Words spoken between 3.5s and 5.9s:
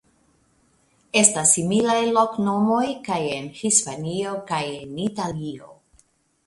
Hispanio kaj en Italio.